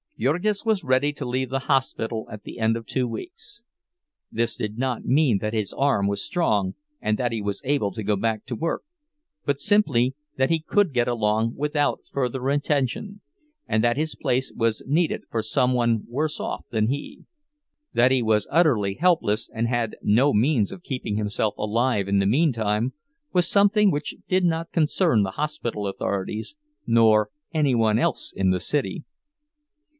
Jurgis 0.17 0.63
was 0.63 0.83
ready 0.83 1.13
to 1.13 1.25
leave 1.25 1.49
the 1.49 1.59
hospital 1.67 2.27
at 2.31 2.43
the 2.43 2.59
end 2.59 2.77
of 2.77 2.85
two 2.85 3.07
weeks. 3.07 3.63
This 4.31 4.55
did 4.55 4.77
not 4.77 5.03
mean 5.05 5.39
that 5.39 5.53
his 5.53 5.73
arm 5.73 6.07
was 6.07 6.23
strong 6.23 6.75
and 6.99 7.17
that 7.17 7.31
he 7.31 7.41
was 7.41 7.61
able 7.65 7.91
to 7.91 8.03
go 8.03 8.15
back 8.15 8.45
to 8.45 8.55
work, 8.55 8.83
but 9.45 9.59
simply 9.59 10.15
that 10.37 10.51
he 10.51 10.59
could 10.59 10.93
get 10.93 11.07
along 11.07 11.55
without 11.55 12.01
further 12.11 12.49
attention, 12.49 13.21
and 13.67 13.83
that 13.83 13.97
his 13.97 14.15
place 14.15 14.51
was 14.55 14.83
needed 14.87 15.23
for 15.29 15.41
some 15.43 15.73
one 15.73 16.03
worse 16.07 16.39
off 16.39 16.65
than 16.69 16.87
he. 16.87 17.25
That 17.93 18.11
he 18.11 18.21
was 18.21 18.47
utterly 18.51 18.95
helpless, 18.95 19.49
and 19.53 19.67
had 19.67 19.95
no 20.03 20.33
means 20.33 20.71
of 20.71 20.83
keeping 20.83 21.15
himself 21.17 21.55
alive 21.57 22.07
in 22.07 22.19
the 22.19 22.27
meantime, 22.27 22.93
was 23.33 23.47
something 23.47 23.89
which 23.89 24.15
did 24.27 24.45
not 24.45 24.71
concern 24.71 25.21
the 25.23 25.31
hospital 25.31 25.87
authorities, 25.87 26.55
nor 26.87 27.29
any 27.53 27.73
one 27.73 27.97
else 27.97 28.31
in 28.35 28.49
the 28.51 28.59
city. 28.59 29.03